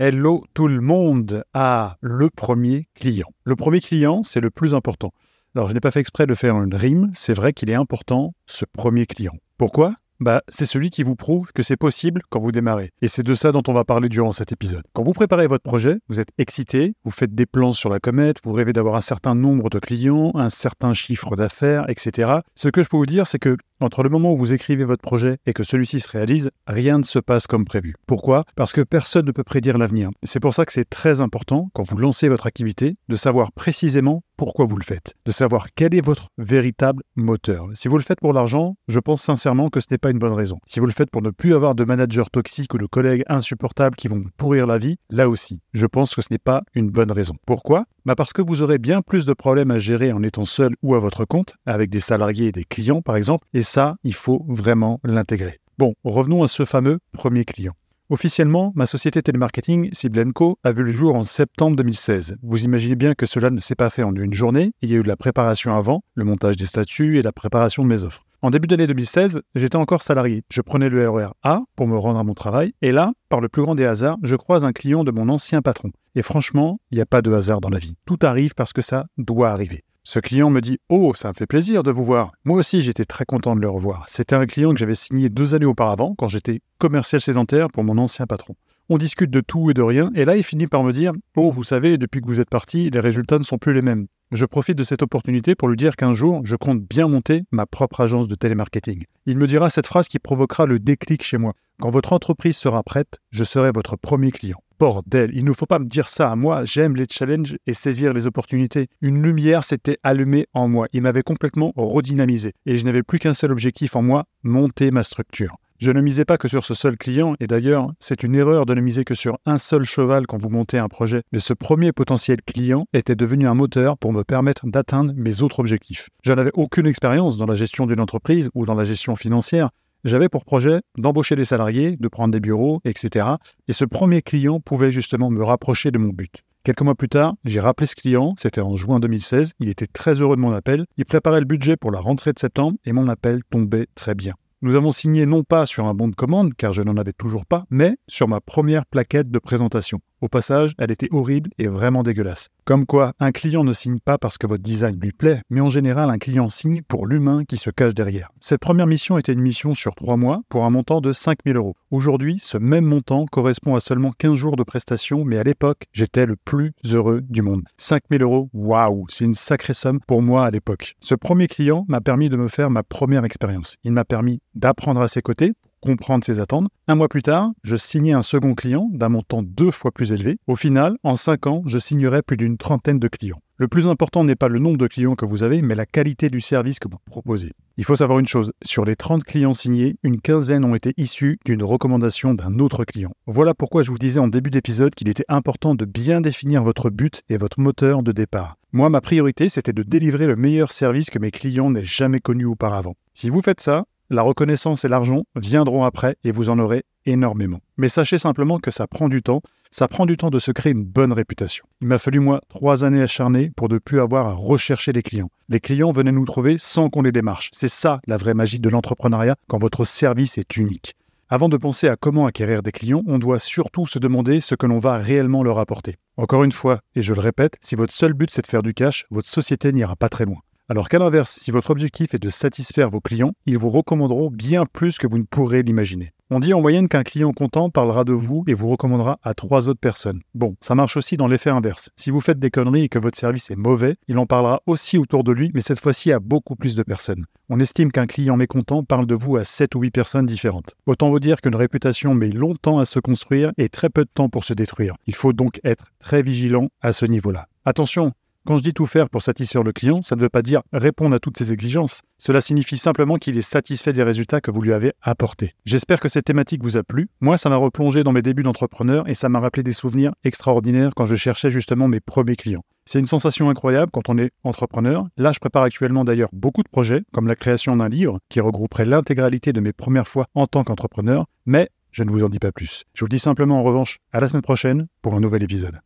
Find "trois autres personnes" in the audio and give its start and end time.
239.32-240.20